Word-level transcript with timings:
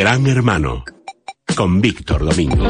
Gran 0.00 0.26
Hermano, 0.26 0.82
con 1.54 1.78
Víctor 1.82 2.24
Domingo. 2.24 2.66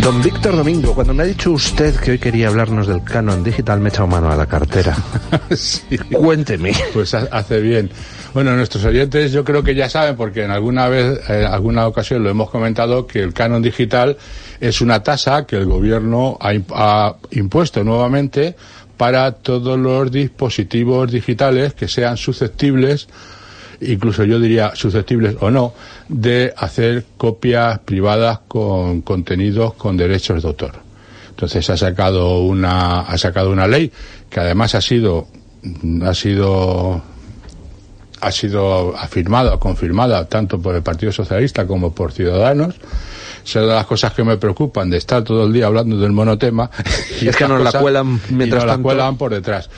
Don 0.00 0.20
Víctor 0.20 0.56
Domingo, 0.56 0.92
cuando 0.92 1.14
me 1.14 1.22
ha 1.22 1.26
dicho 1.26 1.52
usted 1.52 1.94
que 2.00 2.10
hoy 2.10 2.18
quería 2.18 2.48
hablarnos 2.48 2.88
del 2.88 3.04
canon 3.04 3.44
digital, 3.44 3.78
me 3.78 3.88
he 3.88 3.92
echado 3.92 4.08
mano 4.08 4.32
a 4.32 4.34
la 4.34 4.46
cartera. 4.46 4.96
Sí. 5.54 5.96
Cuénteme. 6.10 6.72
Pues 6.92 7.14
ha- 7.14 7.28
hace 7.30 7.60
bien. 7.60 7.88
Bueno, 8.34 8.56
nuestros 8.56 8.84
oyentes 8.86 9.30
yo 9.30 9.44
creo 9.44 9.62
que 9.62 9.74
ya 9.76 9.88
saben, 9.88 10.16
porque 10.16 10.42
en 10.44 10.50
alguna 10.50 10.88
vez, 10.88 11.20
en 11.28 11.44
alguna 11.44 11.86
ocasión 11.86 12.24
lo 12.24 12.30
hemos 12.30 12.50
comentado, 12.50 13.06
que 13.06 13.20
el 13.22 13.32
canon 13.32 13.62
digital 13.62 14.16
es 14.60 14.80
una 14.80 15.02
tasa 15.04 15.46
que 15.46 15.56
el 15.56 15.66
gobierno 15.66 16.36
ha, 16.40 16.52
ha 16.74 17.16
impuesto 17.30 17.84
nuevamente 17.84 18.56
para 18.96 19.32
todos 19.32 19.78
los 19.78 20.10
dispositivos 20.10 21.10
digitales 21.10 21.74
que 21.74 21.88
sean 21.88 22.16
susceptibles 22.16 23.08
incluso 23.82 24.24
yo 24.24 24.38
diría 24.38 24.72
susceptibles 24.74 25.36
o 25.40 25.50
no, 25.50 25.74
de 26.08 26.52
hacer 26.56 27.04
copias 27.16 27.80
privadas 27.80 28.40
con 28.48 29.02
contenidos 29.02 29.74
con 29.74 29.96
derechos 29.96 30.42
de 30.42 30.48
autor. 30.48 30.72
Entonces 31.30 31.68
ha 31.70 31.76
sacado 31.76 32.40
una, 32.40 33.00
ha 33.00 33.18
sacado 33.18 33.50
una 33.50 33.66
ley 33.66 33.90
que 34.30 34.40
además 34.40 34.74
ha 34.74 34.80
sido, 34.80 35.26
ha 36.02 36.14
sido, 36.14 37.02
ha 38.20 38.32
sido 38.32 38.96
afirmada, 38.96 39.58
confirmada 39.58 40.26
tanto 40.26 40.60
por 40.60 40.74
el 40.74 40.82
Partido 40.82 41.12
Socialista 41.12 41.66
como 41.66 41.92
por 41.94 42.12
Ciudadanos. 42.12 42.76
Una 43.54 43.62
de 43.62 43.74
las 43.74 43.86
cosas 43.86 44.12
que 44.12 44.24
me 44.24 44.36
preocupan 44.36 44.88
de 44.90 44.96
estar 44.98 45.22
todo 45.24 45.46
el 45.46 45.52
día 45.52 45.66
hablando 45.66 45.98
del 45.98 46.12
monotema. 46.12 46.70
Y 47.20 47.28
es 47.28 47.36
que 47.36 47.46
nos 47.46 47.58
la 47.60 47.66
cosas- 47.66 47.82
cuelan 47.82 48.20
mientras 48.30 48.46
y 48.48 48.50
nos 48.50 48.64
la 48.66 48.72
tanto. 48.74 48.82
cuelan 48.82 49.16
por 49.18 49.32
detrás. 49.32 49.68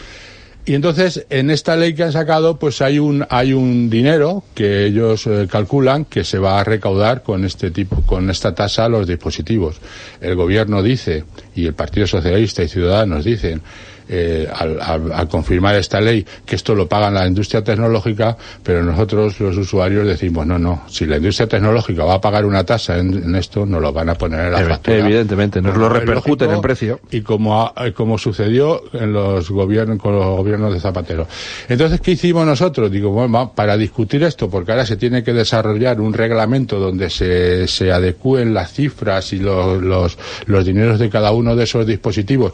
Y 0.67 0.73
entonces, 0.75 1.27
en 1.29 1.51
esta 1.51 1.77
ley 1.77 1.93
que 1.95 2.05
han 2.05 2.13
sacado, 2.13 2.59
pues 2.59 2.81
hay 2.81 2.99
un, 2.99 3.27
hay 3.29 3.53
un 3.53 3.91
dinero 3.91 4.45
que 4.55 4.87
ellos 4.87 5.27
eh, 5.27 5.47
calculan 5.51 6.07
que 6.07 6.25
se 6.25 6.39
va 6.39 6.59
a 6.59 6.65
recaudar 6.65 7.23
con 7.23 7.45
este 7.45 7.71
tipo, 7.71 8.01
con 8.07 8.31
esta 8.31 8.55
tasa 8.55 8.87
a 8.87 8.89
los 8.89 9.07
dispositivos. 9.07 9.77
El 10.23 10.37
gobierno 10.37 10.83
dice, 10.83 11.25
y 11.55 11.67
el 11.67 11.75
Partido 11.75 12.07
Socialista 12.07 12.63
y 12.63 12.69
Ciudadanos 12.69 13.25
dicen, 13.27 13.61
eh, 14.09 14.49
al, 14.55 14.81
al- 14.81 15.13
al 15.13 15.29
confirmar 15.29 15.75
esta 15.77 16.01
ley, 16.01 16.25
que 16.45 16.57
esto 16.57 16.75
lo 16.75 16.87
pagan 16.89 17.15
la 17.15 17.27
industria 17.27 17.63
tecnológica, 17.65 18.37
pero 18.63 18.83
nosotros, 18.83 19.39
los 19.41 19.57
usuarios, 19.57 20.07
decimos, 20.07 20.47
no, 20.47 20.59
no, 20.59 20.83
si 20.89 21.07
la 21.07 21.17
industria 21.17 21.47
tecnológica 21.47 22.05
va 22.05 22.15
a 22.15 22.21
pagar 22.21 22.45
una 22.45 22.65
tasa 22.65 22.99
en, 22.99 23.15
en 23.15 23.35
esto, 23.37 23.65
nos 23.67 23.81
lo 23.81 23.93
van 23.93 24.09
a 24.11 24.15
poner 24.15 24.41
en 24.47 24.53
la 24.53 24.59
factura. 24.75 24.97
evidentemente, 25.07 25.61
nos 25.63 25.77
lo 25.77 25.89
repercuten 25.89 26.51
en 26.51 26.61
precio. 26.61 27.01
y 27.11 27.23
como, 27.23 27.73
eh, 27.77 27.93
como 27.93 28.19
sucedió 28.19 28.83
en 28.93 29.13
los 29.13 29.51
gobiernos, 29.51 29.99
con 29.99 30.15
los 30.15 30.25
gobiernos 30.37 30.73
de 30.75 30.81
Zapatero. 30.81 31.27
Entonces, 31.69 32.01
¿qué 32.01 32.13
hicimos 32.13 32.45
nosotros? 32.47 32.91
Digo, 32.91 33.11
bueno, 33.11 33.53
para 33.55 33.77
discutir 33.77 34.23
esto, 34.23 34.51
porque 34.51 34.73
ahora 34.73 34.85
se 34.87 34.97
tiene 34.97 35.23
que 35.23 35.33
desarrollar 35.33 36.01
un 36.01 36.13
reglamento 36.13 36.79
donde 36.79 37.11
se, 37.11 37.67
se 37.69 37.91
adecúen 37.93 38.53
las 38.55 38.73
cifras 38.73 39.33
y 39.33 39.39
los, 39.39 39.83
los, 39.83 40.19
los 40.47 40.65
dineros 40.65 40.99
de 40.99 41.09
cada 41.11 41.33
uno 41.33 41.57
de 41.57 41.65
esos 41.65 41.87
dispositivos 41.87 42.53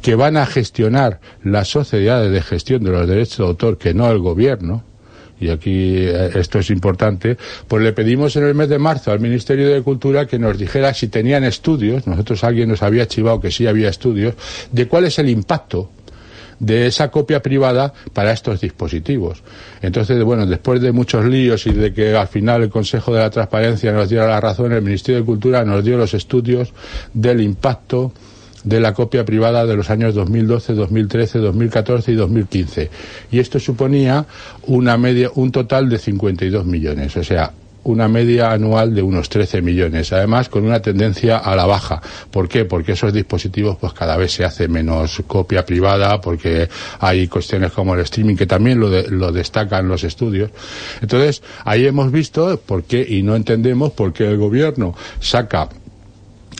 que 0.00 0.14
van 0.14 0.36
a 0.36 0.46
gestionar 0.46 0.85
las 0.90 1.68
sociedades 1.68 2.32
de 2.32 2.42
gestión 2.42 2.84
de 2.84 2.90
los 2.90 3.08
derechos 3.08 3.38
de 3.38 3.44
autor, 3.44 3.78
que 3.78 3.94
no 3.94 4.10
el 4.10 4.18
gobierno, 4.18 4.84
y 5.38 5.50
aquí 5.50 5.96
eh, 5.96 6.30
esto 6.34 6.58
es 6.58 6.70
importante, 6.70 7.36
pues 7.68 7.82
le 7.82 7.92
pedimos 7.92 8.36
en 8.36 8.44
el 8.44 8.54
mes 8.54 8.68
de 8.68 8.78
marzo 8.78 9.12
al 9.12 9.20
Ministerio 9.20 9.68
de 9.68 9.82
Cultura 9.82 10.26
que 10.26 10.38
nos 10.38 10.58
dijera 10.58 10.94
si 10.94 11.08
tenían 11.08 11.44
estudios, 11.44 12.06
nosotros 12.06 12.42
alguien 12.44 12.68
nos 12.68 12.82
había 12.82 13.06
chivado 13.06 13.40
que 13.40 13.50
sí 13.50 13.66
había 13.66 13.88
estudios, 13.88 14.34
de 14.72 14.88
cuál 14.88 15.04
es 15.04 15.18
el 15.18 15.28
impacto 15.28 15.90
de 16.58 16.86
esa 16.86 17.10
copia 17.10 17.42
privada 17.42 17.92
para 18.14 18.32
estos 18.32 18.62
dispositivos. 18.62 19.42
Entonces, 19.82 20.22
bueno, 20.24 20.46
después 20.46 20.80
de 20.80 20.90
muchos 20.92 21.24
líos 21.26 21.66
y 21.66 21.72
de 21.72 21.92
que 21.92 22.16
al 22.16 22.28
final 22.28 22.62
el 22.62 22.70
Consejo 22.70 23.12
de 23.12 23.20
la 23.20 23.30
Transparencia 23.30 23.92
nos 23.92 24.08
diera 24.08 24.26
la 24.26 24.40
razón, 24.40 24.72
el 24.72 24.80
Ministerio 24.80 25.20
de 25.20 25.26
Cultura 25.26 25.64
nos 25.64 25.84
dio 25.84 25.98
los 25.98 26.14
estudios 26.14 26.72
del 27.12 27.42
impacto 27.42 28.12
de 28.66 28.80
la 28.80 28.92
copia 28.92 29.24
privada 29.24 29.64
de 29.64 29.76
los 29.76 29.90
años 29.90 30.14
2012, 30.14 30.74
2013, 30.74 31.38
2014 31.38 32.12
y 32.12 32.14
2015. 32.16 32.90
Y 33.30 33.38
esto 33.38 33.60
suponía 33.60 34.26
una 34.66 34.98
media, 34.98 35.30
un 35.36 35.52
total 35.52 35.88
de 35.88 35.98
52 35.98 36.66
millones, 36.66 37.16
o 37.16 37.22
sea, 37.22 37.52
una 37.84 38.08
media 38.08 38.50
anual 38.50 38.92
de 38.96 39.02
unos 39.02 39.28
13 39.28 39.62
millones, 39.62 40.12
además 40.12 40.48
con 40.48 40.64
una 40.64 40.82
tendencia 40.82 41.38
a 41.38 41.54
la 41.54 41.64
baja. 41.66 42.02
¿Por 42.32 42.48
qué? 42.48 42.64
Porque 42.64 42.92
esos 42.92 43.12
dispositivos 43.12 43.76
pues 43.80 43.92
cada 43.92 44.16
vez 44.16 44.32
se 44.32 44.44
hace 44.44 44.66
menos 44.66 45.22
copia 45.28 45.64
privada, 45.64 46.20
porque 46.20 46.68
hay 46.98 47.28
cuestiones 47.28 47.70
como 47.70 47.94
el 47.94 48.00
streaming 48.00 48.34
que 48.34 48.46
también 48.46 48.80
lo, 48.80 48.90
de- 48.90 49.08
lo 49.08 49.30
destacan 49.30 49.86
los 49.86 50.02
estudios. 50.02 50.50
Entonces, 51.00 51.44
ahí 51.64 51.86
hemos 51.86 52.10
visto 52.10 52.60
por 52.66 52.82
qué 52.82 53.06
y 53.08 53.22
no 53.22 53.36
entendemos 53.36 53.92
por 53.92 54.12
qué 54.12 54.28
el 54.28 54.36
gobierno 54.38 54.96
saca 55.20 55.68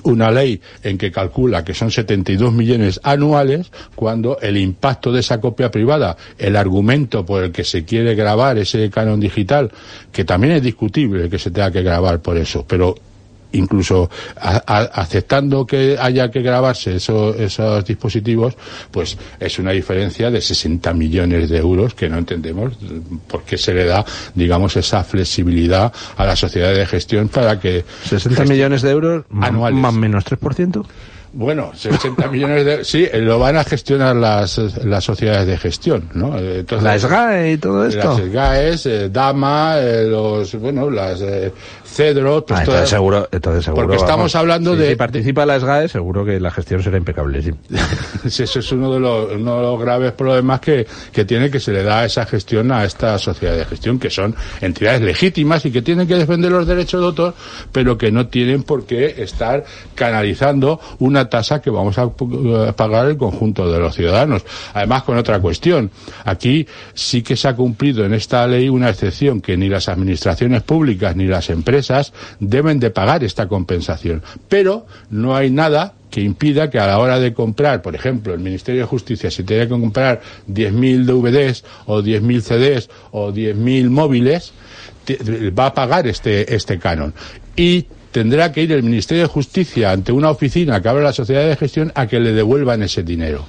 una 0.06 0.30
ley 0.30 0.60
en 0.82 0.96
que 0.96 1.10
calcula 1.12 1.64
que 1.64 1.74
son 1.74 1.90
72 1.90 2.52
millones 2.52 3.00
anuales 3.02 3.70
cuando 3.94 4.38
el 4.40 4.56
impacto 4.56 5.12
de 5.12 5.20
esa 5.20 5.40
copia 5.40 5.70
privada, 5.70 6.16
el 6.38 6.56
argumento 6.56 7.26
por 7.26 7.44
el 7.44 7.52
que 7.52 7.64
se 7.64 7.84
quiere 7.84 8.14
grabar 8.14 8.58
ese 8.58 8.88
canon 8.90 9.20
digital, 9.20 9.70
que 10.12 10.24
también 10.24 10.54
es 10.54 10.62
discutible 10.62 11.28
que 11.28 11.38
se 11.38 11.50
tenga 11.50 11.70
que 11.70 11.82
grabar 11.82 12.20
por 12.20 12.36
eso, 12.36 12.64
pero 12.66 12.94
incluso 13.52 14.10
a- 14.40 14.62
a- 14.66 14.90
aceptando 15.02 15.66
que 15.66 15.96
haya 16.00 16.30
que 16.30 16.42
grabarse 16.42 16.96
eso- 16.96 17.34
esos 17.34 17.84
dispositivos, 17.84 18.54
pues 18.90 19.16
es 19.40 19.58
una 19.58 19.72
diferencia 19.72 20.30
de 20.30 20.40
60 20.40 20.92
millones 20.92 21.48
de 21.48 21.58
euros 21.58 21.94
que 21.94 22.08
no 22.08 22.18
entendemos 22.18 22.74
por 23.28 23.42
qué 23.44 23.56
se 23.58 23.72
le 23.74 23.84
da, 23.86 24.04
digamos, 24.34 24.76
esa 24.76 25.02
flexibilidad 25.04 25.92
a 26.16 26.24
la 26.24 26.36
sociedad 26.36 26.74
de 26.74 26.86
gestión 26.86 27.28
para 27.28 27.58
que 27.60 27.84
60 28.08 28.44
millones 28.44 28.82
de 28.82 28.90
euros, 28.90 29.24
Anuales. 29.40 29.78
más 29.80 29.94
menos 29.94 30.24
3%. 30.24 30.84
Bueno, 31.38 31.70
60 31.74 32.28
millones 32.32 32.64
de 32.64 32.84
sí, 32.84 33.06
eh, 33.12 33.18
lo 33.20 33.38
van 33.38 33.56
a 33.58 33.64
gestionar 33.64 34.16
las, 34.16 34.56
las 34.84 35.04
sociedades 35.04 35.46
de 35.46 35.58
gestión, 35.58 36.08
¿no? 36.14 36.38
Eh, 36.38 36.60
Entonces, 36.60 36.82
La 36.82 36.98
SGAE 36.98 37.52
y 37.52 37.58
todo 37.58 37.86
esto. 37.86 38.08
Las 38.08 38.16
SGAES, 38.22 38.86
eh, 38.86 39.08
Dama, 39.10 39.74
eh, 39.78 40.04
los, 40.08 40.54
bueno, 40.54 40.88
las 40.90 41.20
eh, 41.20 41.52
Cedro, 41.84 42.44
pues 42.44 42.58
Ah, 42.60 42.62
entonces 42.62 42.88
seguro, 42.88 43.28
entonces 43.30 43.64
seguro. 43.64 43.84
Porque 43.86 43.96
estamos 43.96 44.34
hablando 44.34 44.74
de- 44.74 44.90
Si 44.90 44.96
participa 44.96 45.44
la 45.44 45.60
SGAE, 45.60 45.88
seguro 45.88 46.24
que 46.24 46.40
la 46.40 46.50
gestión 46.50 46.82
será 46.82 46.96
impecable. 46.96 47.42
sí. 48.28 48.42
Eso 48.42 48.58
es 48.60 48.72
uno 48.72 48.94
de 48.94 49.00
los, 49.00 49.32
uno 49.32 49.56
de 49.56 49.62
los 49.62 49.80
graves 49.80 50.12
problemas 50.12 50.60
que, 50.60 50.86
que 51.12 51.24
tiene 51.26 51.50
que 51.50 51.60
se 51.60 51.70
le 51.72 51.82
da 51.82 52.04
esa 52.06 52.24
gestión 52.24 52.72
a 52.72 52.84
esta 52.84 53.18
sociedad 53.18 53.56
de 53.56 53.64
gestión, 53.66 53.98
que 53.98 54.08
son 54.08 54.34
entidades 54.62 55.02
legítimas 55.02 55.64
y 55.66 55.70
que 55.70 55.82
tienen 55.82 56.06
que 56.08 56.14
defender 56.16 56.50
los 56.50 56.66
derechos 56.66 57.00
de 57.00 57.06
autor, 57.08 57.34
pero 57.72 57.98
que 57.98 58.10
no 58.10 58.26
tienen 58.28 58.62
por 58.62 58.86
qué 58.86 59.14
estar 59.18 59.64
canalizando 59.94 60.80
una 60.98 61.25
tasa 61.28 61.60
que 61.60 61.70
vamos 61.70 61.98
a 61.98 62.04
eh, 62.04 62.72
pagar 62.76 63.06
el 63.06 63.16
conjunto 63.16 63.70
de 63.70 63.78
los 63.78 63.94
ciudadanos. 63.94 64.44
Además, 64.74 65.02
con 65.02 65.16
otra 65.16 65.40
cuestión. 65.40 65.90
Aquí 66.24 66.66
sí 66.94 67.22
que 67.22 67.36
se 67.36 67.48
ha 67.48 67.56
cumplido 67.56 68.04
en 68.04 68.14
esta 68.14 68.46
ley 68.46 68.68
una 68.68 68.90
excepción 68.90 69.40
que 69.40 69.56
ni 69.56 69.68
las 69.68 69.88
administraciones 69.88 70.62
públicas 70.62 71.16
ni 71.16 71.26
las 71.26 71.50
empresas 71.50 72.12
deben 72.40 72.80
de 72.80 72.90
pagar 72.90 73.24
esta 73.24 73.48
compensación. 73.48 74.22
Pero 74.48 74.86
no 75.10 75.36
hay 75.36 75.50
nada 75.50 75.94
que 76.10 76.20
impida 76.20 76.70
que 76.70 76.78
a 76.78 76.86
la 76.86 76.98
hora 76.98 77.18
de 77.18 77.34
comprar, 77.34 77.82
por 77.82 77.94
ejemplo, 77.94 78.32
el 78.32 78.40
Ministerio 78.40 78.82
de 78.82 78.86
Justicia, 78.86 79.30
si 79.30 79.42
tiene 79.42 79.64
que 79.64 79.70
comprar 79.70 80.20
10.000 80.48 81.04
DVDs 81.04 81.64
o 81.86 82.00
10.000 82.00 82.40
CDs 82.40 82.90
o 83.10 83.32
10.000 83.32 83.90
móviles, 83.90 84.52
va 85.58 85.66
a 85.66 85.74
pagar 85.74 86.06
este, 86.06 86.54
este 86.54 86.78
canon. 86.78 87.12
Y 87.56 87.86
tendrá 88.16 88.50
que 88.50 88.62
ir 88.62 88.72
el 88.72 88.82
Ministerio 88.82 89.24
de 89.24 89.28
Justicia 89.28 89.90
ante 89.90 90.10
una 90.10 90.30
oficina 90.30 90.80
que 90.80 90.88
abra 90.88 91.02
la 91.02 91.12
sociedad 91.12 91.46
de 91.46 91.54
gestión 91.54 91.92
a 91.94 92.06
que 92.06 92.18
le 92.18 92.32
devuelvan 92.32 92.82
ese 92.82 93.02
dinero. 93.02 93.44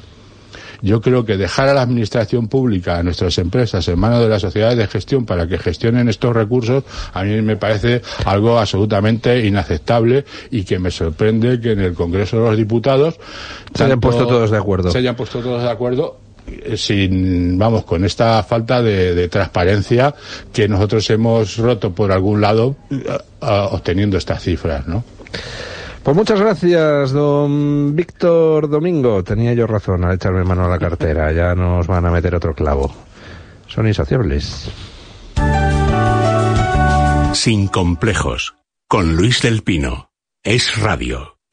Yo 0.82 1.00
creo 1.00 1.24
que 1.24 1.38
dejar 1.38 1.70
a 1.70 1.74
la 1.74 1.84
administración 1.84 2.50
pública, 2.50 2.98
a 2.98 3.04
nuestras 3.04 3.38
empresas, 3.38 3.88
en 3.88 3.98
manos 3.98 4.20
de 4.20 4.28
las 4.28 4.42
sociedades 4.42 4.78
de 4.78 4.88
gestión 4.88 5.26
para 5.26 5.48
que 5.48 5.58
gestionen 5.58 6.10
estos 6.10 6.36
recursos, 6.36 6.84
a 7.14 7.24
mí 7.24 7.42
me 7.42 7.56
parece 7.56 8.02
algo 8.26 8.60
absolutamente 8.60 9.46
inaceptable 9.46 10.26
y 10.52 10.66
que 10.66 10.80
me 10.80 10.92
sorprende 10.92 11.62
que 11.62 11.72
en 11.72 11.80
el 11.80 11.94
Congreso 11.94 12.36
de 12.36 12.50
los 12.50 12.58
Diputados 12.58 13.18
Se 13.74 13.86
hayan 13.86 14.02
puesto 14.02 14.28
todos 14.28 14.52
de 14.52 14.58
acuerdo. 14.58 14.92
Se 14.92 14.98
hayan 14.98 15.16
puesto 15.16 15.40
todos 15.40 15.64
de 15.64 15.70
acuerdo 15.70 16.27
sin, 16.76 17.58
vamos, 17.58 17.84
con 17.86 18.06
esta 18.06 18.42
falta 18.44 18.82
de, 18.82 19.16
de 19.16 19.28
transparencia 19.28 20.14
que 20.54 20.68
nosotros 20.68 21.10
hemos 21.10 21.58
roto 21.58 21.94
por 21.94 22.12
algún 22.12 22.42
lado 22.42 22.76
eh, 22.90 23.06
obteniendo 23.42 24.18
estas 24.18 24.44
cifras, 24.44 24.88
¿no? 24.88 25.04
Pues 26.08 26.16
muchas 26.16 26.40
gracias, 26.40 27.12
don 27.12 27.94
Víctor 27.94 28.70
Domingo. 28.70 29.26
Tenía 29.26 29.54
yo 29.54 29.68
razón 29.68 30.06
al 30.06 30.16
echarme 30.16 30.46
mano 30.46 30.64
a 30.64 30.70
la 30.70 30.80
cartera. 30.80 31.34
Ya 31.34 31.54
nos 31.54 31.86
van 31.86 32.06
a 32.06 32.12
meter 32.12 32.34
otro 32.34 32.56
clavo. 32.56 32.94
Son 33.68 33.86
insaciables. 33.86 34.72
Sin 37.34 37.68
complejos. 37.68 38.56
Con 38.88 39.18
Luis 39.18 39.42
del 39.42 39.64
Pino. 39.64 40.12
Es 40.44 40.80
radio. 40.80 41.37